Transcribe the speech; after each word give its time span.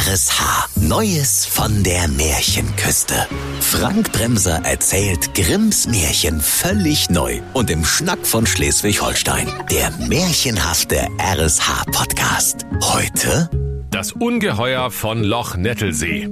RSH. 0.00 0.80
Neues 0.80 1.44
von 1.44 1.82
der 1.82 2.08
Märchenküste. 2.08 3.26
Frank 3.60 4.10
Bremser 4.12 4.62
erzählt 4.64 5.34
Grimms 5.34 5.86
Märchen 5.88 6.40
völlig 6.40 7.10
neu 7.10 7.42
und 7.52 7.70
im 7.70 7.84
Schnack 7.84 8.26
von 8.26 8.46
Schleswig-Holstein. 8.46 9.46
Der 9.70 9.90
märchenhafte 10.08 11.06
RSH-Podcast. 11.18 12.64
Heute 12.80 13.50
Das 13.90 14.12
Ungeheuer 14.12 14.90
von 14.90 15.22
Loch 15.22 15.56
Nettelsee. 15.56 16.30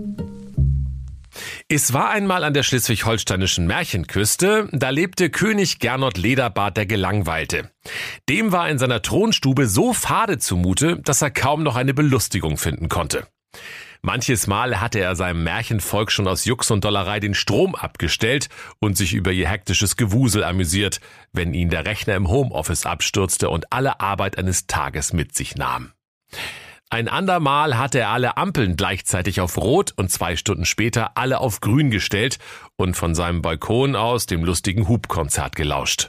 Es 1.68 1.92
war 1.92 2.08
einmal 2.08 2.44
an 2.44 2.54
der 2.54 2.62
schleswig-holsteinischen 2.62 3.66
Märchenküste, 3.66 4.70
da 4.72 4.88
lebte 4.88 5.28
König 5.28 5.78
Gernot 5.78 6.16
Lederbart 6.16 6.78
der 6.78 6.86
Gelangweilte. 6.86 7.70
Dem 8.30 8.50
war 8.50 8.70
in 8.70 8.78
seiner 8.78 9.02
Thronstube 9.02 9.66
so 9.66 9.92
fade 9.92 10.38
zumute, 10.38 10.96
dass 11.02 11.20
er 11.20 11.30
kaum 11.30 11.62
noch 11.62 11.76
eine 11.76 11.92
Belustigung 11.92 12.56
finden 12.56 12.88
konnte. 12.88 13.26
Manches 14.00 14.46
Mal 14.46 14.80
hatte 14.80 15.01
er 15.01 15.16
seinem 15.16 15.42
Märchenvolk 15.42 16.12
schon 16.12 16.28
aus 16.28 16.45
Jux 16.45 16.70
und 16.70 16.84
Dollerei 16.84 17.19
den 17.19 17.34
Strom 17.34 17.74
abgestellt 17.74 18.48
und 18.78 18.96
sich 18.96 19.12
über 19.12 19.32
ihr 19.32 19.48
hektisches 19.48 19.96
Gewusel 19.96 20.45
amüsiert, 20.45 21.01
wenn 21.32 21.52
ihn 21.52 21.68
der 21.68 21.84
Rechner 21.84 22.15
im 22.15 22.29
Homeoffice 22.29 22.87
abstürzte 22.87 23.51
und 23.51 23.73
alle 23.73 24.01
Arbeit 24.01 24.38
eines 24.38 24.66
Tages 24.66 25.12
mit 25.12 25.34
sich 25.34 25.56
nahm. 25.56 25.92
Ein 26.91 27.09
andermal 27.09 27.77
hatte 27.77 27.98
er 27.98 28.09
alle 28.09 28.38
Ampeln 28.38 28.77
gleichzeitig 28.77 29.42
auf 29.42 29.59
Rot 29.59 29.93
und 29.96 30.10
zwei 30.10 30.37
Stunden 30.37 30.65
später 30.65 31.18
alle 31.18 31.40
auf 31.40 31.60
Grün 31.60 31.90
gestellt 31.90 32.38
und 32.77 32.96
von 32.96 33.15
seinem 33.15 33.43
Balkon 33.43 33.95
aus 33.95 34.24
dem 34.24 34.43
lustigen 34.43 34.88
Hubkonzert 34.88 35.54
gelauscht. 35.54 36.09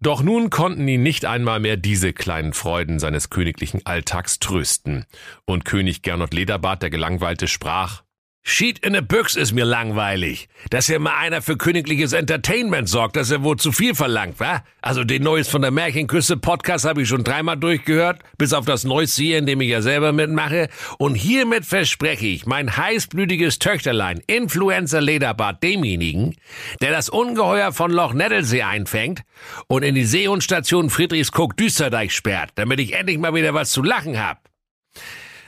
Doch 0.00 0.22
nun 0.22 0.50
konnten 0.50 0.86
ihn 0.86 1.02
nicht 1.02 1.24
einmal 1.24 1.58
mehr 1.58 1.76
diese 1.76 2.12
kleinen 2.12 2.52
Freuden 2.52 2.98
seines 2.98 3.30
königlichen 3.30 3.84
Alltags 3.84 4.38
trösten. 4.38 5.04
Und 5.44 5.64
König 5.64 6.02
Gernot 6.02 6.32
Lederbart, 6.32 6.82
der 6.82 6.90
Gelangweilte, 6.90 7.48
sprach, 7.48 8.03
Sheet 8.46 8.80
in 8.80 8.94
a 8.94 9.00
Büchs 9.00 9.36
ist 9.36 9.52
mir 9.52 9.64
langweilig. 9.64 10.48
Dass 10.68 10.86
hier 10.86 10.98
mal 10.98 11.16
einer 11.16 11.40
für 11.40 11.56
königliches 11.56 12.12
Entertainment 12.12 12.90
sorgt, 12.90 13.16
dass 13.16 13.30
er 13.30 13.42
wohl 13.42 13.56
zu 13.56 13.72
viel 13.72 13.94
verlangt, 13.94 14.38
wa? 14.38 14.62
Also 14.82 15.02
den 15.02 15.22
Neues 15.22 15.48
von 15.48 15.62
der 15.62 15.70
Märchenküste 15.70 16.36
Podcast 16.36 16.84
habe 16.84 17.00
ich 17.00 17.08
schon 17.08 17.24
dreimal 17.24 17.56
durchgehört, 17.56 18.20
bis 18.36 18.52
auf 18.52 18.66
das 18.66 18.84
Neueste 18.84 19.22
hier, 19.22 19.38
in 19.38 19.46
dem 19.46 19.62
ich 19.62 19.70
ja 19.70 19.80
selber 19.80 20.12
mitmache. 20.12 20.68
Und 20.98 21.14
hiermit 21.14 21.64
verspreche 21.64 22.26
ich 22.26 22.44
mein 22.44 22.76
heißblütiges 22.76 23.60
Töchterlein, 23.60 24.20
Influencer 24.26 25.00
Lederbart, 25.00 25.62
demjenigen, 25.62 26.36
der 26.82 26.92
das 26.92 27.08
Ungeheuer 27.08 27.72
von 27.72 27.90
Loch 27.90 28.12
Nettelsee 28.12 28.62
einfängt 28.62 29.22
und 29.68 29.84
in 29.84 29.94
die 29.94 30.04
Seehundstation 30.04 30.90
Friedrichskoog 30.90 31.56
Düsterdeich 31.56 32.14
sperrt, 32.14 32.50
damit 32.56 32.78
ich 32.78 32.92
endlich 32.92 33.16
mal 33.16 33.32
wieder 33.32 33.54
was 33.54 33.70
zu 33.70 33.82
lachen 33.82 34.20
hab. 34.20 34.42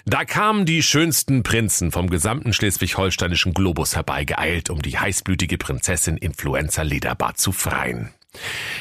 Da 0.08 0.24
kamen 0.24 0.66
die 0.66 0.84
schönsten 0.84 1.42
Prinzen 1.42 1.90
vom 1.90 2.08
gesamten 2.08 2.52
schleswig-holsteinischen 2.52 3.52
Globus 3.52 3.96
herbeigeeilt, 3.96 4.70
um 4.70 4.80
die 4.80 4.96
heißblütige 4.96 5.58
Prinzessin 5.58 6.16
Influenza 6.16 6.82
Lederbart 6.82 7.38
zu 7.38 7.50
freien. 7.50 8.10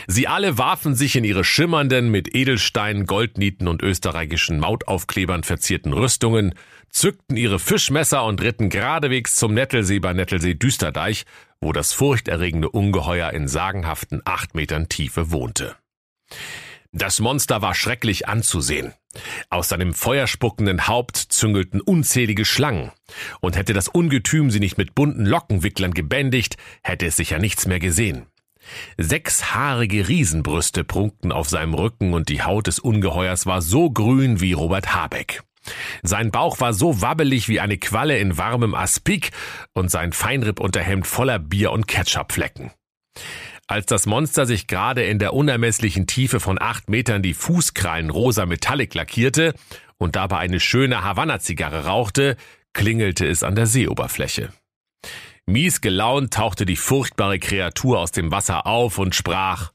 Sie 0.06 0.28
alle 0.28 0.60
warfen 0.60 0.94
sich 0.94 1.16
in 1.16 1.24
ihre 1.24 1.44
schimmernden, 1.44 2.12
mit 2.12 2.36
Edelsteinen, 2.36 3.08
Goldnieten 3.08 3.68
und 3.68 3.82
österreichischen 3.82 4.60
Mautaufklebern 4.60 5.44
verzierten 5.44 5.94
Rüstungen, 5.94 6.54
zückten 6.92 7.38
ihre 7.38 7.58
Fischmesser 7.58 8.24
und 8.24 8.44
ritten 8.44 8.70
geradewegs 8.70 9.36
zum 9.36 9.56
Nettelsee 9.56 9.98
bei 9.98 10.14
Nettelsee 10.14 10.54
Düsterdeich, 10.54 11.26
wo 11.60 11.74
das 11.74 11.92
furchterregende 11.92 12.70
Ungeheuer 12.70 13.32
in 13.32 13.48
sagenhaften 13.48 14.22
acht 14.26 14.54
Metern 14.54 14.90
Tiefe 14.90 15.32
wohnte. 15.32 15.76
Das 16.98 17.20
Monster 17.20 17.62
war 17.62 17.76
schrecklich 17.76 18.30
anzusehen. 18.30 18.94
Aus 19.50 19.68
seinem 19.68 19.94
feuerspuckenden 19.94 20.88
Haupt 20.88 21.18
züngelten 21.18 21.82
unzählige 21.82 22.46
Schlangen. 22.46 22.90
Und 23.42 23.58
hätte 23.58 23.74
das 23.74 23.90
Ungetüm 23.90 24.50
sie 24.50 24.62
nicht 24.62 24.78
mit 24.78 24.96
bunten 24.96 25.26
Lockenwicklern 25.26 25.94
gebändigt, 25.94 26.56
hätte 26.84 27.06
es 27.08 27.18
sicher 27.18 27.38
nichts 27.38 27.68
mehr 27.68 27.80
gesehen. 27.80 28.28
Sechshaarige 28.98 30.08
Riesenbrüste 30.08 30.86
prunkten 30.86 31.34
auf 31.34 31.50
seinem 31.50 31.74
Rücken 31.74 32.14
und 32.14 32.30
die 32.30 32.44
Haut 32.44 32.68
des 32.68 32.80
Ungeheuers 32.80 33.46
war 33.46 33.62
so 33.62 33.92
grün 33.92 34.40
wie 34.40 34.54
Robert 34.54 34.96
Habeck. 34.96 35.44
Sein 36.02 36.32
Bauch 36.32 36.62
war 36.62 36.74
so 36.74 37.02
wabbelig 37.02 37.50
wie 37.50 37.60
eine 37.60 37.78
Qualle 37.78 38.20
in 38.20 38.38
warmem 38.38 38.74
Aspik 38.74 39.32
und 39.74 39.92
sein 39.92 40.14
Feinrippunterhemd 40.14 41.06
voller 41.06 41.40
Bier 41.40 41.74
und 41.74 41.90
Ketchupflecken. 41.90 42.72
Als 43.68 43.88
das 43.88 44.06
Monster 44.06 44.46
sich 44.46 44.68
gerade 44.68 45.04
in 45.04 45.18
der 45.18 45.34
unermesslichen 45.34 46.06
Tiefe 46.06 46.40
von 46.40 46.62
acht 46.62 46.90
Metern 46.90 47.24
die 47.24 47.34
Fußkrallen 47.34 48.12
rosa 48.12 48.46
Metallic 48.46 48.94
lackierte 48.94 49.56
und 49.98 50.16
dabei 50.16 50.38
eine 50.38 50.60
schöne 50.60 51.04
Havanna-Zigarre 51.04 51.86
rauchte, 51.86 52.38
klingelte 52.74 53.26
es 53.26 53.42
an 53.42 53.56
der 53.56 53.66
Seeoberfläche. 53.66 54.54
Mies 55.48 55.82
gelaunt 55.82 56.34
tauchte 56.34 56.66
die 56.66 56.76
furchtbare 56.76 57.40
Kreatur 57.40 58.00
aus 58.00 58.12
dem 58.12 58.32
Wasser 58.32 58.68
auf 58.68 59.00
und 59.00 59.16
sprach 59.16 59.72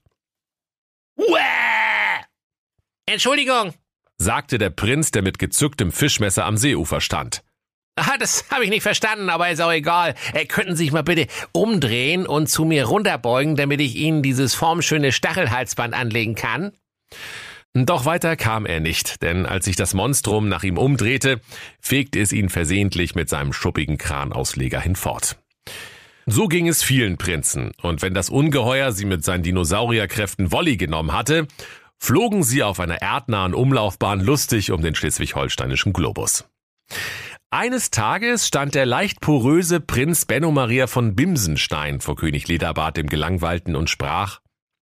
Uäh! 1.16 2.24
Entschuldigung, 3.06 3.74
sagte 4.18 4.58
der 4.58 4.70
Prinz, 4.70 5.10
der 5.10 5.22
mit 5.22 5.40
gezücktem 5.40 5.90
Fischmesser 5.90 6.44
am 6.44 6.56
Seeufer 6.56 7.00
stand. 7.00 7.42
Ah, 7.96 8.16
das 8.18 8.44
habe 8.50 8.64
ich 8.64 8.70
nicht 8.70 8.82
verstanden, 8.82 9.28
aber 9.30 9.50
ist 9.50 9.60
auch 9.60 9.72
egal. 9.72 10.14
Äh, 10.32 10.46
könnten 10.46 10.76
Sie 10.76 10.84
sich 10.84 10.92
mal 10.92 11.02
bitte 11.02 11.26
umdrehen 11.52 12.26
und 12.26 12.48
zu 12.48 12.64
mir 12.64 12.84
runterbeugen, 12.86 13.56
damit 13.56 13.80
ich 13.80 13.96
Ihnen 13.96 14.22
dieses 14.22 14.54
formschöne 14.54 15.12
Stachelhalsband 15.12 15.94
anlegen 15.94 16.34
kann? 16.34 16.72
Doch 17.72 18.04
weiter 18.04 18.36
kam 18.36 18.66
er 18.66 18.80
nicht, 18.80 19.22
denn 19.22 19.46
als 19.46 19.66
sich 19.66 19.76
das 19.76 19.94
Monstrum 19.94 20.48
nach 20.48 20.64
ihm 20.64 20.76
umdrehte, 20.76 21.40
fegte 21.80 22.18
es 22.18 22.32
ihn 22.32 22.48
versehentlich 22.48 23.14
mit 23.14 23.28
seinem 23.28 23.52
schuppigen 23.52 23.96
Kranausleger 23.96 24.80
hinfort. 24.80 25.36
So 26.26 26.48
ging 26.48 26.66
es 26.66 26.82
vielen 26.82 27.16
Prinzen, 27.16 27.72
und 27.80 28.02
wenn 28.02 28.12
das 28.12 28.28
Ungeheuer 28.28 28.92
sie 28.92 29.04
mit 29.04 29.24
seinen 29.24 29.44
Dinosaurierkräften 29.44 30.50
Wolli 30.50 30.76
genommen 30.76 31.12
hatte, 31.12 31.46
flogen 31.96 32.42
sie 32.42 32.62
auf 32.64 32.80
einer 32.80 33.02
erdnahen 33.02 33.54
Umlaufbahn 33.54 34.20
lustig 34.20 34.72
um 34.72 34.82
den 34.82 34.96
schleswig-holsteinischen 34.96 35.92
Globus. 35.92 36.44
Eines 37.52 37.90
Tages 37.90 38.46
stand 38.46 38.76
der 38.76 38.86
leicht 38.86 39.20
poröse 39.20 39.80
Prinz 39.80 40.24
Benno 40.24 40.52
Maria 40.52 40.86
von 40.86 41.16
Bimsenstein 41.16 42.00
vor 42.00 42.14
König 42.14 42.46
Lederbart 42.46 42.96
dem 42.96 43.08
Gelangweilten 43.08 43.74
und 43.74 43.90
sprach 43.90 44.38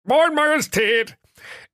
Moin 0.05 0.33
Majestät! 0.37 1.17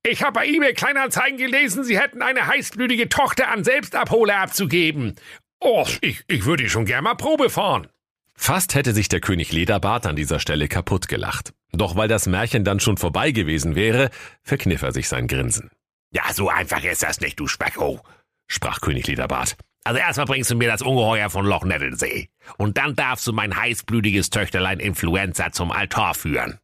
Ich 0.03 0.23
habe 0.23 0.39
bei 0.39 0.47
eBay 0.47 0.73
Kleinanzeigen 0.73 1.37
gelesen, 1.37 1.83
Sie 1.83 1.99
hätten 1.99 2.23
eine 2.23 2.47
heißblütige 2.47 3.07
Tochter 3.07 3.51
an 3.51 3.63
Selbstabholer 3.63 4.37
abzugeben. 4.39 5.13
Oh, 5.59 5.85
ich, 6.01 6.23
ich 6.27 6.45
würde 6.45 6.67
schon 6.69 6.85
gern 6.85 7.03
mal 7.03 7.13
Probe 7.13 7.51
fahren. 7.51 7.87
Fast 8.33 8.73
hätte 8.73 8.93
sich 8.93 9.09
der 9.09 9.19
König 9.19 9.51
Lederbart 9.51 10.07
an 10.07 10.15
dieser 10.15 10.39
Stelle 10.39 10.67
kaputt 10.67 11.07
gelacht. 11.07 11.53
Doch 11.71 11.97
weil 11.97 12.07
das 12.07 12.25
Märchen 12.25 12.63
dann 12.63 12.79
schon 12.79 12.97
vorbei 12.97 13.29
gewesen 13.29 13.75
wäre, 13.75 14.09
verkniff 14.41 14.81
er 14.81 14.91
sich 14.91 15.07
sein 15.07 15.27
Grinsen. 15.27 15.69
Ja, 16.11 16.33
so 16.33 16.49
einfach 16.49 16.83
ist 16.83 17.03
das 17.03 17.21
nicht, 17.21 17.39
du 17.39 17.45
Specko, 17.45 18.01
sprach 18.47 18.81
König 18.81 19.05
Lederbart. 19.05 19.55
Also 19.83 19.99
erstmal 19.99 20.25
bringst 20.25 20.51
du 20.51 20.55
mir 20.55 20.69
das 20.69 20.81
Ungeheuer 20.81 21.29
von 21.29 21.45
Loch 21.45 21.63
Nettelsee. 21.63 22.29
Und 22.57 22.77
dann 22.77 22.95
darfst 22.95 23.25
du 23.27 23.33
mein 23.33 23.55
heißblütiges 23.55 24.29
Töchterlein 24.29 24.79
Influenza 24.79 25.51
zum 25.51 25.71
Altar 25.71 26.13
führen. 26.13 26.59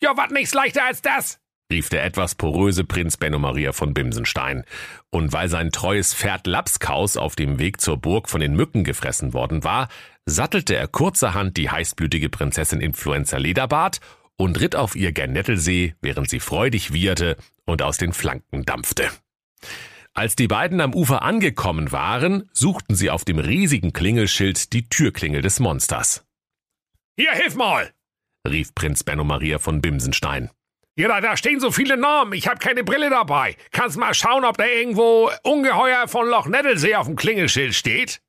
Ja, 0.00 0.16
wat 0.16 0.30
nichts 0.30 0.54
leichter 0.54 0.84
als 0.84 1.02
das? 1.02 1.38
rief 1.70 1.88
der 1.88 2.04
etwas 2.04 2.34
poröse 2.34 2.84
Prinz 2.84 3.16
Benno 3.16 3.38
Maria 3.38 3.72
von 3.72 3.92
Bimsenstein. 3.92 4.64
Und 5.10 5.32
weil 5.32 5.48
sein 5.48 5.72
treues 5.72 6.14
Pferd 6.14 6.46
Lapskaus 6.46 7.16
auf 7.16 7.34
dem 7.36 7.58
Weg 7.58 7.80
zur 7.80 7.96
Burg 7.96 8.28
von 8.28 8.40
den 8.40 8.54
Mücken 8.54 8.84
gefressen 8.84 9.32
worden 9.32 9.64
war, 9.64 9.88
sattelte 10.24 10.76
er 10.76 10.88
kurzerhand 10.88 11.56
die 11.56 11.70
heißblütige 11.70 12.28
Prinzessin 12.28 12.80
Influenza 12.80 13.38
Lederbart 13.38 14.00
und 14.36 14.60
ritt 14.60 14.76
auf 14.76 14.94
ihr 14.94 15.12
gen 15.12 15.32
Nettelsee, 15.32 15.94
während 16.00 16.28
sie 16.30 16.40
freudig 16.40 16.92
wieherte 16.92 17.36
und 17.64 17.82
aus 17.82 17.96
den 17.96 18.12
Flanken 18.12 18.64
dampfte. 18.64 19.10
Als 20.16 20.34
die 20.34 20.48
beiden 20.48 20.80
am 20.80 20.94
Ufer 20.94 21.20
angekommen 21.20 21.92
waren, 21.92 22.48
suchten 22.54 22.94
sie 22.94 23.10
auf 23.10 23.26
dem 23.26 23.38
riesigen 23.38 23.92
Klingelschild 23.92 24.72
die 24.72 24.88
Türklingel 24.88 25.42
des 25.42 25.60
Monsters. 25.60 26.24
Hier, 27.18 27.32
hilf 27.32 27.54
mal! 27.54 27.92
rief 28.48 28.74
Prinz 28.74 29.04
Benno 29.04 29.24
Maria 29.24 29.58
von 29.58 29.82
Bimsenstein. 29.82 30.48
Ja, 30.96 31.20
da, 31.20 31.36
stehen 31.36 31.60
so 31.60 31.70
viele 31.70 31.98
Namen. 31.98 32.32
Ich 32.32 32.48
habe 32.48 32.58
keine 32.58 32.82
Brille 32.82 33.10
dabei. 33.10 33.56
Kannst 33.72 33.98
mal 33.98 34.14
schauen, 34.14 34.46
ob 34.46 34.56
da 34.56 34.64
irgendwo 34.64 35.30
Ungeheuer 35.42 36.08
von 36.08 36.26
Loch 36.26 36.46
Nettelsee 36.46 36.94
auf 36.94 37.04
dem 37.06 37.16
Klingelschild 37.16 37.74
steht? 37.74 38.22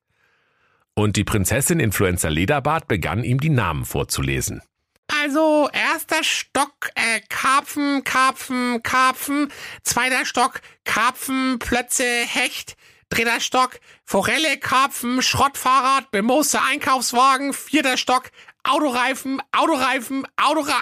Und 0.93 1.15
die 1.15 1.23
Prinzessin 1.23 1.79
Influenza 1.79 2.27
Lederbart 2.27 2.89
begann 2.89 3.23
ihm 3.23 3.39
die 3.39 3.49
Namen 3.49 3.85
vorzulesen. 3.85 4.61
Also, 5.07 5.69
erster 5.71 6.23
Stock, 6.23 6.91
äh, 6.95 7.21
Karpfen, 7.29 8.03
Karpfen, 8.03 8.83
Karpfen. 8.83 9.51
Zweiter 9.83 10.25
Stock, 10.25 10.61
Karpfen, 10.83 11.59
Plötze, 11.59 12.03
Hecht. 12.03 12.75
Dritter 13.09 13.39
Stock, 13.39 13.79
Forelle, 14.03 14.57
Karpfen, 14.57 15.21
Schrottfahrrad, 15.21 16.11
bemooster 16.11 16.61
Einkaufswagen. 16.63 17.53
Vierter 17.53 17.95
Stock, 17.95 18.31
Autoreifen, 18.63 19.41
Autoreifen, 19.51 20.27
Autora... 20.35 20.73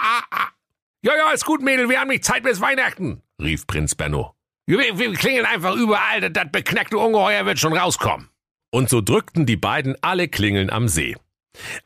Ja, 1.03 1.15
ja, 1.15 1.31
ist 1.31 1.45
gut, 1.45 1.61
Mädel, 1.61 1.87
wir 1.87 1.99
haben 1.99 2.07
nicht 2.07 2.25
Zeit 2.25 2.41
bis 2.41 2.61
Weihnachten, 2.61 3.21
rief 3.39 3.67
Prinz 3.67 3.93
Benno. 3.93 4.33
Wir, 4.65 4.97
wir 4.97 5.13
klingeln 5.13 5.45
einfach 5.45 5.75
überall, 5.75 6.31
das 6.31 6.51
beknackte 6.51 6.97
Ungeheuer 6.97 7.45
wird 7.45 7.59
schon 7.59 7.77
rauskommen. 7.77 8.29
Und 8.71 8.89
so 8.89 9.01
drückten 9.01 9.45
die 9.45 9.55
beiden 9.55 9.95
alle 10.01 10.27
Klingeln 10.27 10.71
am 10.71 10.87
See. 10.87 11.15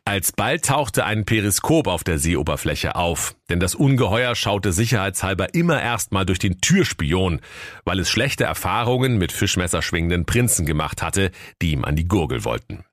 Alsbald 0.06 0.66
tauchte 0.66 1.06
ein 1.06 1.26
Periskop 1.26 1.88
auf 1.88 2.04
der 2.04 2.18
Seeoberfläche 2.18 2.96
auf, 2.96 3.36
denn 3.50 3.60
das 3.60 3.76
Ungeheuer 3.76 4.36
schaute 4.36 4.74
sicherheitshalber 4.74 5.54
immer 5.54 5.82
erstmal 5.82 6.26
durch 6.26 6.40
den 6.40 6.62
Türspion, 6.62 7.42
weil 7.86 8.00
es 8.00 8.10
schlechte 8.10 8.44
Erfahrungen 8.44 9.18
mit 9.18 9.32
fischmesserschwingenden 9.32 10.26
Prinzen 10.26 10.66
gemacht 10.66 11.02
hatte, 11.02 11.32
die 11.62 11.72
ihm 11.72 11.86
an 11.86 11.96
die 11.96 12.08
Gurgel 12.08 12.44
wollten. 12.44 12.84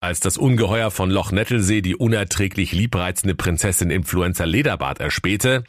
Als 0.00 0.20
das 0.20 0.36
Ungeheuer 0.36 0.90
von 0.90 1.10
Loch 1.10 1.32
Nettelsee 1.32 1.80
die 1.80 1.96
unerträglich 1.96 2.72
liebreizende 2.72 3.34
Prinzessin 3.34 3.90
Influenza 3.90 4.44
Lederbart 4.44 5.00
erspähte, 5.00 5.64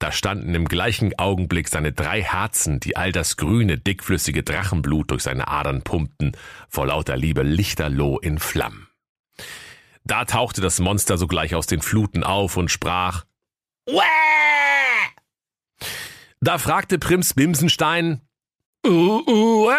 da 0.00 0.12
standen 0.12 0.54
im 0.54 0.64
gleichen 0.64 1.18
Augenblick 1.18 1.68
seine 1.68 1.92
drei 1.92 2.22
Herzen, 2.22 2.80
die 2.80 2.96
all 2.96 3.12
das 3.12 3.36
grüne, 3.36 3.78
dickflüssige 3.78 4.42
Drachenblut 4.42 5.10
durch 5.10 5.22
seine 5.22 5.46
Adern 5.48 5.82
pumpten, 5.82 6.32
vor 6.68 6.86
lauter 6.86 7.16
Liebe 7.16 7.42
lichterloh 7.42 8.18
in 8.18 8.38
Flammen. 8.38 8.89
Da 10.04 10.24
tauchte 10.24 10.60
das 10.60 10.80
Monster 10.80 11.18
sogleich 11.18 11.54
aus 11.54 11.66
den 11.66 11.82
Fluten 11.82 12.24
auf 12.24 12.56
und 12.56 12.70
sprach 12.70 13.24
Wäh! 13.86 14.00
Da 16.40 16.58
fragte 16.58 16.98
Prims 16.98 17.34
Bimsenstein 17.34 18.22
Uh, 18.86 19.70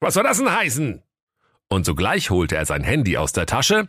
was 0.00 0.14
soll 0.14 0.24
das 0.24 0.38
denn 0.38 0.52
heißen? 0.52 1.02
Und 1.68 1.86
sogleich 1.86 2.30
holte 2.30 2.56
er 2.56 2.66
sein 2.66 2.82
Handy 2.82 3.16
aus 3.16 3.32
der 3.32 3.46
Tasche, 3.46 3.86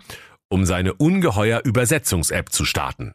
um 0.47 0.65
seine 0.65 0.93
ungeheuer 0.93 1.61
Übersetzungs-App 1.63 2.51
zu 2.51 2.65
starten. 2.65 3.13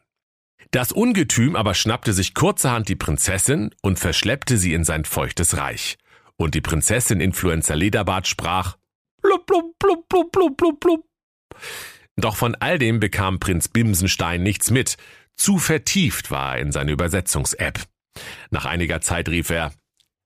Das 0.71 0.91
Ungetüm 0.91 1.55
aber 1.55 1.75
schnappte 1.75 2.13
sich 2.13 2.33
kurzerhand 2.33 2.89
die 2.89 2.95
Prinzessin 2.95 3.73
und 3.81 3.99
verschleppte 3.99 4.57
sie 4.57 4.73
in 4.73 4.83
sein 4.83 5.05
feuchtes 5.05 5.57
Reich. 5.57 5.97
Und 6.35 6.55
die 6.55 6.61
Prinzessin 6.61 7.21
Influencer 7.21 7.75
Lederbart 7.75 8.27
sprach 8.27 8.77
blub, 9.21 9.45
blub, 9.45 9.77
blub, 9.79 10.09
blub, 10.09 10.31
blub, 10.31 10.57
blub, 10.57 10.79
blub. 10.79 11.05
Doch 12.15 12.35
von 12.35 12.55
all 12.55 12.77
dem 12.77 12.99
bekam 12.99 13.39
Prinz 13.39 13.67
Bimsenstein 13.67 14.43
nichts 14.43 14.71
mit. 14.71 14.97
Zu 15.35 15.57
vertieft 15.57 16.29
war 16.31 16.55
er 16.55 16.61
in 16.61 16.71
seine 16.71 16.91
Übersetzungs-App. 16.91 17.79
Nach 18.51 18.65
einiger 18.65 19.01
Zeit 19.01 19.29
rief 19.29 19.49
er, 19.49 19.73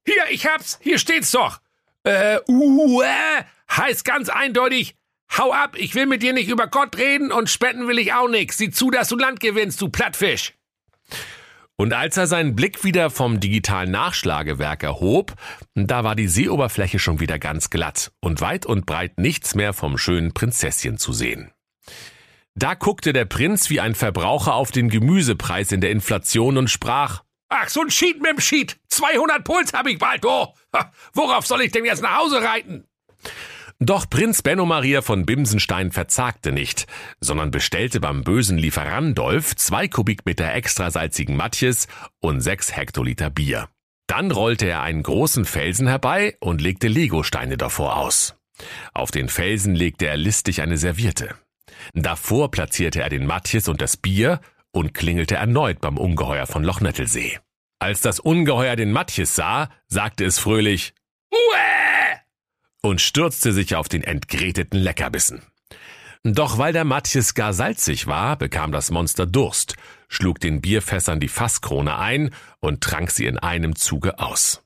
Hier, 0.06 0.24
ich 0.30 0.46
hab's, 0.46 0.80
hier 0.82 1.00
steht's 1.00 1.32
doch. 1.32 1.60
Äh, 2.04 2.40
uh, 2.48 3.02
äh, 3.02 3.44
heißt 3.70 4.06
ganz 4.06 4.30
eindeutig, 4.30 4.96
hau 5.38 5.52
ab, 5.54 5.76
ich 5.78 5.96
will 5.96 6.06
mit 6.06 6.24
dir 6.24 6.34
nicht 6.34 6.50
über 6.50 6.68
Gott 6.68 6.98
reden 6.98 7.32
und 7.32 7.50
spenden 7.50 7.88
will 7.88 8.00
ich 8.00 8.14
auch 8.14 8.30
nix. 8.30 8.58
Sieh 8.58 8.72
zu, 8.72 8.92
dass 8.92 9.10
du 9.10 9.18
Land 9.18 9.40
gewinnst, 9.40 9.82
du 9.82 9.90
Plattfisch. 9.90 10.57
Und 11.80 11.94
als 11.94 12.18
er 12.18 12.26
seinen 12.26 12.56
Blick 12.56 12.84
wieder 12.84 13.12
vom 13.12 13.40
digitalen 13.40 13.92
Nachschlagewerk 13.92 14.82
erhob, 14.82 15.36
da 15.76 16.04
war 16.04 16.16
die 16.16 16.28
Seeoberfläche 16.28 16.98
schon 16.98 17.20
wieder 17.20 17.38
ganz 17.38 17.70
glatt 17.70 18.12
und 18.20 18.42
weit 18.42 18.66
und 18.66 18.88
breit 18.88 19.20
nichts 19.20 19.54
mehr 19.54 19.74
vom 19.74 20.00
schönen 20.00 20.34
Prinzesschen 20.34 20.98
zu 20.98 21.14
sehen. 21.14 21.52
Da 22.56 22.74
guckte 22.74 23.14
der 23.14 23.26
Prinz 23.26 23.70
wie 23.70 23.80
ein 23.80 23.94
Verbraucher 23.94 24.56
auf 24.56 24.72
den 24.72 24.90
Gemüsepreis 24.90 25.72
in 25.72 25.80
der 25.80 25.92
Inflation 25.92 26.58
und 26.58 26.70
sprach, 26.70 27.24
Ach, 27.50 27.70
so 27.70 27.82
ein 27.82 27.92
Sheet 27.92 28.22
mit 28.22 28.32
dem 28.32 28.42
Sheet. 28.42 28.78
200 28.90 29.44
Puls 29.44 29.72
hab 29.72 29.88
ich 29.88 30.00
bald, 30.00 30.26
oh. 30.26 30.54
Worauf 31.14 31.46
soll 31.46 31.62
ich 31.62 31.72
denn 31.72 31.86
jetzt 31.86 32.02
nach 32.02 32.18
Hause 32.18 32.42
reiten? 32.42 32.86
Doch 33.80 34.10
Prinz 34.10 34.42
Benno 34.42 34.66
Maria 34.66 35.04
von 35.04 35.26
Bimsenstein 35.26 35.92
verzagte 35.92 36.52
nicht, 36.52 36.88
sondern 37.20 37.52
bestellte 37.52 38.00
beim 38.00 38.24
bösen 38.24 38.58
Lieferandolf 38.58 39.56
zwei 39.56 39.88
Kubikmeter 39.88 40.52
extra 40.52 40.90
salzigen 40.90 41.38
Matjes 41.38 41.88
und 42.20 42.42
sechs 42.42 42.76
Hektoliter 42.76 43.30
Bier. 43.30 43.70
Dann 44.08 44.32
rollte 44.32 44.66
er 44.66 44.82
einen 44.82 45.04
großen 45.04 45.46
Felsen 45.46 45.88
herbei 45.88 46.38
und 46.40 46.60
legte 46.60 46.88
Legosteine 46.88 47.56
davor 47.58 47.98
aus. 47.98 48.36
Auf 48.94 49.12
den 49.12 49.30
Felsen 49.30 49.76
legte 49.76 50.08
er 50.08 50.18
listig 50.18 50.62
eine 50.62 50.78
Serviette. 50.78 51.36
Davor 51.94 52.50
platzierte 52.50 53.02
er 53.02 53.10
den 53.10 53.28
Matjes 53.28 53.68
und 53.68 53.82
das 53.82 53.98
Bier 53.98 54.42
und 54.72 54.96
klingelte 54.96 55.36
erneut 55.36 55.82
beim 55.82 55.98
Ungeheuer 55.98 56.48
von 56.48 56.64
Lochnettelsee. 56.64 57.40
Als 57.80 58.02
das 58.02 58.20
Ungeheuer 58.20 58.76
den 58.76 58.92
Matjes 58.92 59.36
sah, 59.36 59.70
sagte 59.88 60.26
es 60.26 60.40
fröhlich 60.40 60.96
Uäh! 61.32 62.18
Und 62.88 63.02
stürzte 63.02 63.54
sich 63.54 63.76
auf 63.76 63.90
den 63.90 64.04
entgreteten 64.04 64.80
Leckerbissen. 64.80 65.42
Doch 66.24 66.58
weil 66.58 66.74
der 66.74 66.84
Matjes 66.84 67.36
gar 67.36 67.54
salzig 67.54 68.08
war, 68.08 68.36
bekam 68.38 68.72
das 68.72 68.92
Monster 68.92 69.26
Durst, 69.26 69.76
schlug 70.10 70.40
den 70.40 70.62
Bierfässern 70.62 71.20
die 71.20 71.28
Fasskrone 71.28 71.98
ein 71.98 72.32
und 72.60 72.82
trank 72.82 73.12
sie 73.12 73.26
in 73.26 73.38
einem 73.38 73.76
Zuge 73.76 74.20
aus. 74.20 74.62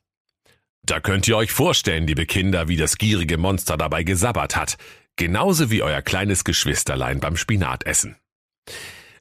Da 0.83 0.99
könnt 0.99 1.27
ihr 1.27 1.37
euch 1.37 1.51
vorstellen, 1.51 2.07
liebe 2.07 2.25
Kinder, 2.25 2.67
wie 2.67 2.77
das 2.77 2.97
gierige 2.97 3.37
Monster 3.37 3.77
dabei 3.77 4.03
gesabbert 4.03 4.55
hat, 4.55 4.77
genauso 5.15 5.69
wie 5.69 5.83
euer 5.83 6.01
kleines 6.01 6.43
Geschwisterlein 6.43 7.19
beim 7.19 7.37
Spinatessen. 7.37 8.15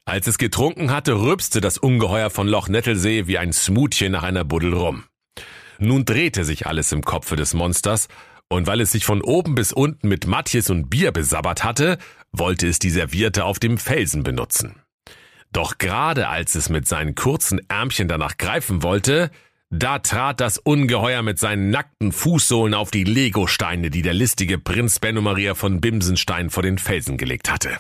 Als 0.07 0.27
es 0.27 0.39
getrunken 0.39 0.91
hatte, 0.91 1.21
rübste 1.21 1.61
das 1.61 1.77
Ungeheuer 1.77 2.31
von 2.31 2.49
Loch 2.49 2.69
Nettelsee 2.69 3.27
wie 3.27 3.39
ein 3.39 3.53
Smoothie 3.53 4.09
nach 4.09 4.23
einer 4.23 4.45
Buddel 4.45 4.73
rum. 4.73 5.05
Nun 5.79 6.05
drehte 6.05 6.45
sich 6.45 6.67
alles 6.67 6.93
im 6.93 7.03
Kopfe 7.03 7.37
des 7.37 7.55
Monsters, 7.55 8.09
und 8.51 8.67
weil 8.67 8.81
es 8.81 8.91
sich 8.91 9.05
von 9.05 9.23
oben 9.23 9.55
bis 9.55 9.73
unten 9.73 10.09
mit 10.09 10.27
Matjes 10.27 10.71
und 10.71 10.91
Bier 10.91 11.13
besabbert 11.13 11.65
hatte, 11.65 11.99
wollte 12.33 12.67
es 12.67 12.79
die 12.79 12.91
Serviette 12.91 13.45
auf 13.45 13.59
dem 13.59 13.79
Felsen 13.79 14.23
benutzen. 14.23 14.83
Doch 15.53 15.79
gerade 15.79 16.29
als 16.29 16.55
es 16.57 16.69
mit 16.69 16.87
seinen 16.87 17.15
kurzen 17.15 17.61
Ärmchen 17.69 18.09
danach 18.09 18.37
greifen 18.37 18.83
wollte, 18.83 19.31
da 19.71 20.01
trat 20.01 20.41
das 20.41 20.59
Ungeheuer 20.59 21.23
mit 21.23 21.39
seinen 21.39 21.71
nackten 21.71 22.11
Fußsohlen 22.11 22.75
auf 22.75 22.91
die 22.91 23.05
Legosteine, 23.05 23.89
die 23.91 24.03
der 24.03 24.15
listige 24.15 24.59
Prinz 24.59 24.99
Benno 24.99 25.21
Maria 25.21 25.55
von 25.55 25.81
Bimsenstein 25.81 26.51
vor 26.51 26.65
den 26.65 26.79
Felsen 26.79 27.17
gelegt 27.17 27.51
hatte. 27.51 27.79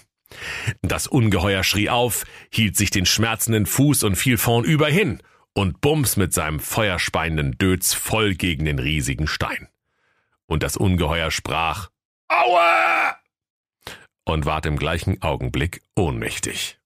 Das 0.83 1.09
Ungeheuer 1.09 1.65
schrie 1.65 1.91
auf, 1.91 2.25
hielt 2.53 2.77
sich 2.77 2.91
den 2.91 3.07
schmerzenden 3.07 3.67
Fuß 3.67 4.05
und 4.05 4.15
fiel 4.15 4.39
vornüber 4.39 4.87
hin 4.87 5.21
und 5.53 5.81
bums 5.81 6.17
mit 6.17 6.33
seinem 6.33 6.61
feuerspeienden 6.61 7.59
Dötz 7.59 7.93
voll 7.93 8.35
gegen 8.37 8.67
den 8.67 8.79
riesigen 8.79 9.27
Stein. 9.27 9.67
Und 10.51 10.65
das 10.65 10.77
Ungeheuer 10.77 11.31
sprach 11.31 11.91
Aua! 12.29 13.17
und 14.25 14.47
ward 14.47 14.67
im 14.67 14.77
gleichen 14.77 15.23
Augenblick 15.23 15.81
ohnmächtig. 15.95 16.79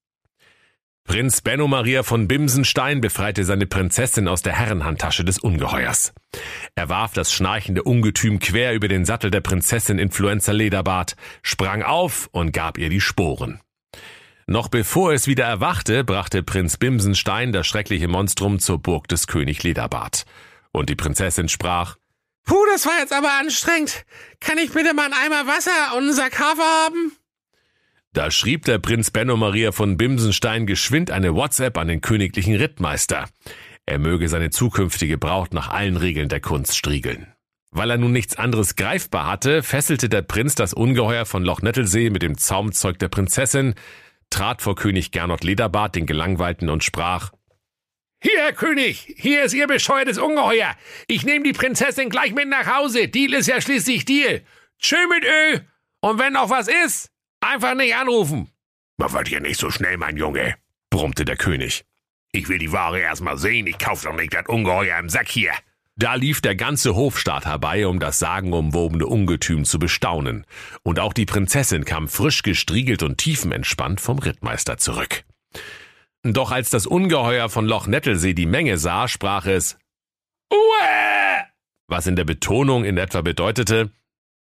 Prinz 1.05 1.41
Benno 1.41 1.67
Maria 1.67 2.03
von 2.03 2.29
Bimsenstein 2.29 3.01
befreite 3.01 3.43
seine 3.45 3.67
Prinzessin 3.67 4.29
aus 4.29 4.43
der 4.43 4.53
Herrenhandtasche 4.53 5.25
des 5.25 5.39
Ungeheuers. 5.39 6.13
Er 6.75 6.91
warf 6.91 7.15
das 7.15 7.33
schnarchende 7.33 7.83
Ungetüm 7.83 8.39
quer 8.39 8.75
über 8.75 8.89
den 8.89 9.07
Sattel 9.07 9.31
der 9.31 9.41
Prinzessin 9.41 9.99
Influenza 9.99 10.53
Lederbart, 10.53 11.17
sprang 11.43 11.83
auf 11.83 12.29
und 12.33 12.53
gab 12.53 12.77
ihr 12.77 12.91
die 12.91 13.01
Sporen. 13.01 13.61
Noch 14.47 14.69
bevor 14.69 15.15
es 15.15 15.27
wieder 15.27 15.47
erwachte, 15.47 16.05
brachte 16.05 16.43
Prinz 16.43 16.77
Bimsenstein 16.77 17.53
das 17.53 17.67
schreckliche 17.67 18.09
Monstrum 18.09 18.59
zur 18.59 18.79
Burg 18.79 19.09
des 19.09 19.27
König 19.27 19.63
Lederbart. 19.63 20.27
Und 20.71 20.91
die 20.91 20.97
Prinzessin 20.97 21.49
sprach, 21.49 21.97
Puh, 22.45 22.67
das 22.73 22.87
war 22.87 22.99
jetzt 23.01 23.13
aber 23.13 23.33
anstrengend. 23.41 24.05
Kann 24.41 24.59
ich 24.59 24.73
bitte 24.73 24.95
mal 24.95 25.05
einen 25.05 25.15
Eimer 25.15 25.47
Wasser 25.47 25.97
und 25.97 26.05
einen 26.05 26.13
Sack 26.13 26.39
Hafer 26.39 26.85
haben? 26.85 27.13
Da 28.13 28.31
schrieb 28.31 28.65
der 28.65 28.79
Prinz 28.79 29.11
Benno 29.11 29.37
Maria 29.37 29.73
von 29.73 29.97
Bimsenstein 29.97 30.67
geschwind 30.67 31.11
eine 31.11 31.35
WhatsApp 31.35 31.77
an 31.79 31.89
den 31.89 32.01
königlichen 32.01 32.55
Rittmeister. 32.55 33.29
Er 33.87 33.99
möge 33.99 34.29
seine 34.29 34.51
zukünftige 34.51 35.19
Braut 35.19 35.53
nach 35.53 35.69
allen 35.69 35.97
Regeln 35.97 36.29
der 36.29 36.41
Kunst 36.41 36.77
striegeln. 36.77 37.27
Weil 37.71 37.91
er 37.91 37.99
nun 37.99 38.13
nichts 38.13 38.37
anderes 38.37 38.77
greifbar 38.77 39.27
hatte, 39.27 39.65
fesselte 39.65 40.09
der 40.09 40.23
Prinz 40.23 40.55
das 40.55 40.75
Ungeheuer 40.75 41.27
von 41.27 41.45
Loch 41.45 41.61
Nettelsee 41.61 42.11
mit 42.11 42.23
dem 42.23 42.39
Zaumzeug 42.39 43.01
der 43.01 43.09
Prinzessin, 43.09 43.75
trat 44.31 44.63
vor 44.63 44.77
König 44.77 45.11
Gernot 45.11 45.43
Lederbart, 45.43 45.97
den 45.97 46.07
Gelangweilten, 46.07 46.69
und 46.69 46.85
sprach, 46.85 47.33
Hier, 48.25 48.41
Herr 48.41 48.53
König, 48.53 49.15
hier 49.19 49.45
ist 49.45 49.55
Ihr 49.55 49.69
bescheuertes 49.69 50.19
Ungeheuer. 50.19 50.75
Ich 51.07 51.25
nehme 51.25 51.45
die 51.45 51.53
Prinzessin 51.53 52.11
gleich 52.11 52.35
mit 52.35 52.49
nach 52.49 52.67
Hause. 52.67 53.07
Deal 53.07 53.35
ist 53.35 53.47
ja 53.47 53.61
schließlich 53.61 54.05
Deal. 54.05 54.43
Tschö 54.81 54.97
mit 55.09 55.25
Ö. 55.25 55.61
Und 56.01 56.19
wenn 56.19 56.33
noch 56.33 56.51
was 56.51 56.69
ist, 56.69 57.15
Einfach 57.45 57.75
nicht 57.75 57.95
anrufen. 57.95 58.49
Man 58.97 59.13
wird 59.13 59.29
hier 59.29 59.41
nicht 59.41 59.61
so 59.61 59.71
schnell, 59.71 59.99
mein 59.99 60.17
Junge, 60.17 60.55
brummte 60.89 61.27
der 61.27 61.37
König. 61.37 61.85
Ich 62.33 62.49
will 62.49 62.59
die 62.59 62.73
Ware 62.73 62.99
erstmal 63.01 63.37
sehen, 63.37 63.67
ich 63.67 63.77
kauf 63.77 64.03
doch 64.03 64.17
nicht 64.17 64.33
das 64.33 64.47
Ungeheuer 64.47 64.99
im 64.99 65.11
Sack 65.11 65.29
hier. 65.29 65.53
Da 65.95 66.15
lief 66.15 66.41
der 66.41 66.57
ganze 66.57 66.97
Hofstaat 66.97 67.45
herbei, 67.45 67.87
um 67.87 68.01
das 68.01 68.19
sagenumwobene 68.19 69.07
Ungetüm 69.07 69.67
zu 69.67 69.79
bestaunen, 69.79 70.47
und 70.83 70.99
auch 70.99 71.13
die 71.13 71.27
Prinzessin 71.27 71.85
kam 71.85 72.09
frisch 72.09 72.43
gestriegelt 72.43 73.03
und 73.03 73.19
tiefenentspannt 73.19 74.01
vom 74.01 74.19
Rittmeister 74.19 74.79
zurück. 74.79 75.25
Doch 76.25 76.51
als 76.51 76.71
das 76.71 76.87
Ungeheuer 76.87 77.49
von 77.49 77.67
Loch 77.67 77.87
Nettelsee 77.87 78.33
die 78.33 78.47
Menge 78.47 78.79
sah, 78.79 79.09
sprach 79.09 79.47
es 79.47 79.79
Uäh! 80.51 81.45
was 81.87 82.07
in 82.07 82.17
der 82.17 82.25
Betonung 82.25 82.85
in 82.85 82.97
etwa 82.97 83.21
bedeutete, 83.21 83.91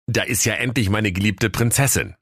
da 0.06 0.22
ist 0.22 0.44
ja 0.44 0.54
endlich 0.54 0.90
meine 0.90 1.10
geliebte 1.10 1.50
Prinzessin. 1.50 2.16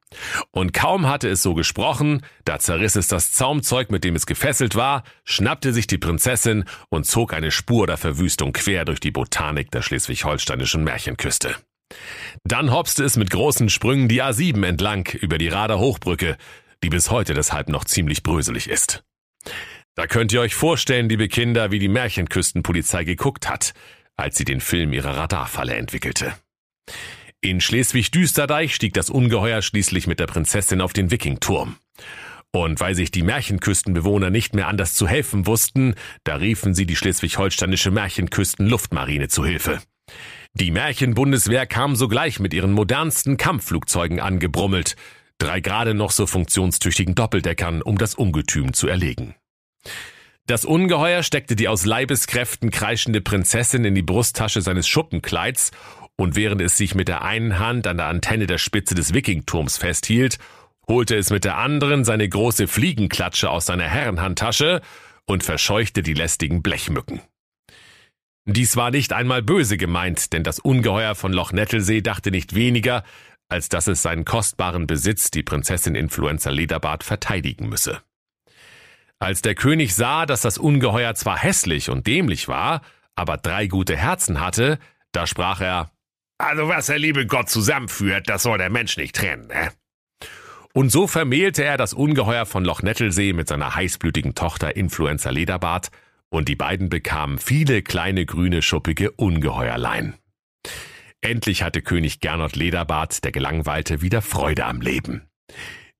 Und 0.53 0.73
kaum 0.73 1.07
hatte 1.07 1.29
es 1.29 1.43
so 1.43 1.55
gesprochen, 1.55 2.23
da 2.45 2.59
zerriss 2.59 2.97
es 2.97 3.09
das 3.09 3.33
Zaumzeug, 3.33 3.91
mit 3.91 4.05
dem 4.05 4.15
es 4.15 4.27
gefesselt 4.27 4.75
war, 4.75 5.03
schnappte 5.25 5.73
sich 5.73 5.87
die 5.87 5.99
Prinzessin 5.99 6.65
und 6.89 7.05
zog 7.05 7.35
eine 7.35 7.51
Spur 7.51 7.87
der 7.87 7.97
Verwüstung 7.97 8.53
quer 8.53 8.85
durch 8.85 9.01
die 9.01 9.11
Botanik 9.11 9.71
der 9.71 9.83
schleswig-holsteinischen 9.83 10.85
Märchenküste. 10.85 11.57
Dann 12.45 12.73
hopste 12.73 13.05
es 13.05 13.17
mit 13.17 13.31
großen 13.31 13.71
Sprüngen 13.71 14.09
die 14.09 14.23
A7 14.23 14.65
entlang 14.65 15.09
über 15.09 15.39
die 15.39 15.49
Rader 15.49 15.79
Hochbrücke, 15.79 16.37
die 16.83 16.91
bis 16.91 17.11
heute 17.11 17.35
deshalb 17.35 17.69
noch 17.69 17.85
ziemlich 17.85 18.23
bröselig 18.23 18.69
ist. 18.69 19.03
Da 19.95 20.07
könnt 20.07 20.33
ihr 20.33 20.41
euch 20.41 20.55
vorstellen, 20.55 21.09
liebe 21.09 21.29
Kinder, 21.29 21.71
wie 21.71 21.79
die 21.79 21.89
Märchenküstenpolizei 21.89 23.05
geguckt 23.05 23.49
hat, 23.49 23.73
als 24.17 24.37
sie 24.37 24.45
den 24.45 24.61
Film 24.61 24.93
ihrer 24.93 25.17
Radarfalle 25.17 25.75
entwickelte. 25.75 26.35
In 27.41 27.61
Schleswig-Düsterdeich 27.61 28.75
stieg 28.75 28.95
das 28.95 29.11
Ungeheuer 29.11 29.63
schließlich 29.63 30.07
mit 30.07 30.19
der 30.21 30.27
Prinzessin 30.27 30.81
auf 30.81 30.93
den 30.93 31.11
Wikingturm. 31.11 31.77
Und 32.51 32.81
weil 32.81 32.95
sich 32.95 33.11
die 33.11 33.23
Märchenküstenbewohner 33.23 34.31
nicht 34.31 34.55
mehr 34.55 34.69
anders 34.69 34.95
zu 34.95 35.07
helfen 35.07 35.47
wussten, 35.47 35.95
da 36.25 36.37
riefen 36.37 36.75
sie 36.75 36.87
die 36.87 36.97
schleswig-holsteinische 36.97 37.91
Märchenküstenluftmarine 37.91 39.29
zu 39.29 39.45
Hilfe. 39.45 39.81
Die 40.55 40.71
Märchenbundeswehr 40.71 41.67
kam 41.67 41.95
sogleich 41.95 42.41
mit 42.41 42.55
ihren 42.55 42.73
modernsten 42.73 43.37
Kampfflugzeugen 43.37 44.19
angebrummelt, 44.19 44.97
drei 45.39 45.61
gerade 45.61 45.95
noch 45.95 46.11
so 46.11 46.27
funktionstüchtigen 46.27 47.15
Doppeldeckern, 47.15 47.83
um 47.83 47.99
das 47.99 48.15
Ungetüm 48.15 48.73
zu 48.73 48.89
erlegen. 48.89 49.35
Das 50.47 50.65
Ungeheuer 50.65 51.23
steckte 51.23 51.57
die 51.57 51.69
aus 51.69 51.85
Leibeskräften 51.85 52.71
kreischende 52.71 53.21
Prinzessin 53.21 53.85
in 53.85 53.95
die 53.95 54.03
Brusttasche 54.03 54.63
seines 54.63 54.89
Schuppenkleids, 54.89 55.71
und 56.17 56.35
während 56.35 56.61
es 56.61 56.77
sich 56.77 56.97
mit 56.97 57.07
der 57.07 57.23
einen 57.23 57.61
Hand 57.61 57.87
an 57.87 57.99
der 57.99 58.07
Antenne 58.07 58.47
der 58.47 58.59
Spitze 58.59 58.95
des 58.97 59.15
Wikingturms 59.15 59.77
festhielt, 59.79 60.39
holte 60.89 61.17
es 61.17 61.31
mit 61.31 61.45
der 61.45 61.59
anderen 61.59 62.05
seine 62.05 62.29
große 62.29 62.67
Fliegenklatsche 62.67 63.51
aus 63.51 63.67
seiner 63.67 63.85
Herrenhandtasche 63.85 64.81
und 65.27 65.45
verscheuchte 65.45 66.03
die 66.03 66.15
lästigen 66.15 66.63
Blechmücken. 66.63 67.21
Dies 68.47 68.77
war 68.77 68.91
nicht 68.91 69.13
einmal 69.13 69.43
böse 69.43 69.77
gemeint, 69.77 70.33
denn 70.33 70.43
das 70.43 70.59
Ungeheuer 70.59 71.15
von 71.15 71.35
Loch 71.35 71.53
Nettelsee 71.53 72.01
dachte 72.01 72.31
nicht 72.31 72.55
weniger, 72.55 73.05
als 73.49 73.69
dass 73.69 73.87
es 73.87 74.03
seinen 74.03 74.25
kostbaren 74.25 74.87
Besitz, 74.87 75.31
die 75.31 75.43
Prinzessin 75.43 75.95
Influenza 75.95 76.51
Lederbart, 76.51 77.05
verteidigen 77.05 77.69
müsse. 77.69 78.01
Als 79.19 79.43
der 79.43 79.55
König 79.55 79.95
sah, 79.95 80.27
dass 80.27 80.43
das 80.43 80.59
Ungeheuer 80.59 81.15
zwar 81.15 81.39
hässlich 81.39 81.91
und 81.91 82.07
dämlich 82.07 82.47
war, 82.47 82.83
aber 83.17 83.37
drei 83.37 83.67
gute 83.67 83.97
Herzen 83.97 84.41
hatte, 84.41 84.79
da 85.13 85.27
sprach 85.27 85.61
er 85.61 85.91
Also 86.39 86.69
was 86.69 86.87
der 86.87 86.99
liebe 86.99 87.27
Gott 87.27 87.49
zusammenführt, 87.49 88.29
das 88.29 88.45
soll 88.45 88.59
der 88.59 88.71
Mensch 88.71 88.97
nicht 88.97 89.17
trennen, 89.17 89.49
ne? 89.49 89.73
Und 90.75 90.91
so 90.91 91.09
vermählte 91.09 91.65
er 91.65 91.77
das 91.77 91.93
Ungeheuer 91.93 92.47
von 92.47 92.65
Loch 92.65 92.83
Nettelsee 92.83 93.33
mit 93.33 93.49
seiner 93.49 93.75
heißblütigen 93.75 94.37
Tochter 94.37 94.77
Influenza 94.77 95.31
Lederbart, 95.31 95.91
und 96.31 96.49
die 96.49 96.57
beiden 96.57 96.89
bekamen 96.91 97.39
viele 97.39 97.83
kleine 97.83 98.27
grüne 98.27 98.63
schuppige 98.63 99.11
Ungeheuerlein. 99.13 100.15
Endlich 101.21 101.63
hatte 101.63 101.83
König 101.83 102.21
Gernot 102.21 102.55
Lederbart, 102.55 103.25
der 103.25 103.33
Gelangweilte, 103.33 104.03
wieder 104.03 104.23
Freude 104.23 104.67
am 104.67 104.81
Leben. 104.81 105.29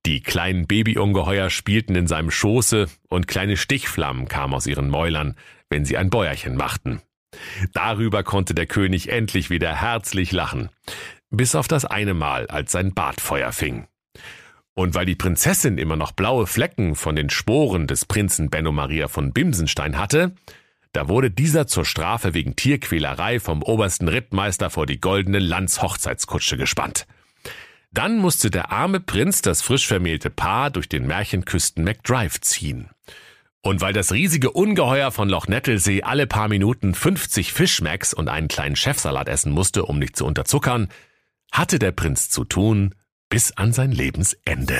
Die 0.05 0.21
kleinen 0.21 0.65
Babyungeheuer 0.65 1.49
spielten 1.49 1.95
in 1.95 2.07
seinem 2.07 2.31
Schoße 2.31 2.87
und 3.09 3.27
kleine 3.27 3.57
Stichflammen 3.57 4.27
kamen 4.29 4.53
aus 4.53 4.65
ihren 4.65 4.89
Mäulern, 4.89 5.35
wenn 5.69 5.83
sie 5.83 5.97
ein 5.97 6.09
Bäuerchen 6.09 6.55
machten. 6.55 7.01
Darüber 7.73 8.23
konnte 8.23 8.55
der 8.55 8.65
König 8.65 9.09
endlich 9.09 9.49
wieder 9.49 9.75
herzlich 9.75 10.31
lachen, 10.31 10.69
bis 11.29 11.53
auf 11.53 11.67
das 11.67 11.85
eine 11.85 12.13
Mal, 12.13 12.47
als 12.47 12.71
sein 12.71 12.93
Bart 12.93 13.19
Feuer 13.21 13.51
fing. 13.51 13.87
Und 14.73 14.95
weil 14.95 15.05
die 15.05 15.15
Prinzessin 15.15 15.77
immer 15.77 15.97
noch 15.97 16.13
blaue 16.13 16.47
Flecken 16.47 16.95
von 16.95 17.15
den 17.15 17.29
Sporen 17.29 17.85
des 17.85 18.05
Prinzen 18.05 18.49
Benno 18.49 18.71
Maria 18.71 19.09
von 19.09 19.33
Bimsenstein 19.33 19.97
hatte, 19.97 20.33
da 20.91 21.07
wurde 21.07 21.29
dieser 21.29 21.67
zur 21.67 21.85
Strafe 21.85 22.33
wegen 22.33 22.55
Tierquälerei 22.55 23.39
vom 23.39 23.61
obersten 23.61 24.07
Rittmeister 24.07 24.69
vor 24.69 24.85
die 24.85 24.99
goldene 24.99 25.39
Landshochzeitskutsche 25.39 26.57
gespannt. 26.57 27.05
Dann 27.91 28.17
musste 28.17 28.51
der 28.51 28.71
arme 28.71 28.99
Prinz 28.99 29.41
das 29.41 29.61
frisch 29.61 29.87
vermählte 29.87 30.29
Paar 30.29 30.69
durch 30.69 30.89
den 30.89 31.07
Märchenküsten 31.07 31.83
McDrive 31.83 32.39
ziehen. 32.41 32.89
Und 33.61 33.81
weil 33.81 33.93
das 33.93 34.13
riesige 34.13 34.51
Ungeheuer 34.51 35.11
von 35.11 35.27
Loch 35.27 35.47
Nettelsee 35.47 36.03
alle 36.03 36.27
paar 36.27 36.47
Minuten 36.47 36.93
50 36.93 37.51
Fischmacks 37.51 38.13
und 38.13 38.29
einen 38.29 38.47
kleinen 38.47 38.75
Chefsalat 38.75 39.27
essen 39.27 39.51
musste, 39.51 39.85
um 39.85 39.99
nicht 39.99 40.15
zu 40.15 40.25
unterzuckern, 40.25 40.87
hatte 41.51 41.77
der 41.77 41.91
Prinz 41.91 42.29
zu 42.29 42.45
tun, 42.45 42.95
bis 43.29 43.51
an 43.51 43.73
sein 43.73 43.91
Lebensende. 43.91 44.79